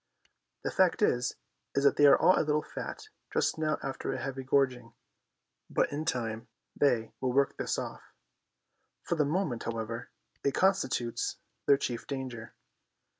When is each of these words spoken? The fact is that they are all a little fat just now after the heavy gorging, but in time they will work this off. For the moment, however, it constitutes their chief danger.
The 0.63 0.71
fact 0.71 1.03
is 1.03 1.35
that 1.75 1.95
they 1.95 2.07
are 2.07 2.17
all 2.17 2.35
a 2.35 2.41
little 2.41 2.63
fat 2.63 3.09
just 3.31 3.59
now 3.59 3.77
after 3.83 4.11
the 4.11 4.17
heavy 4.17 4.41
gorging, 4.41 4.93
but 5.69 5.91
in 5.91 6.05
time 6.05 6.47
they 6.75 7.11
will 7.21 7.31
work 7.33 7.55
this 7.57 7.77
off. 7.77 8.01
For 9.03 9.13
the 9.13 9.25
moment, 9.25 9.65
however, 9.65 10.09
it 10.43 10.55
constitutes 10.55 11.37
their 11.67 11.77
chief 11.77 12.07
danger. 12.07 12.55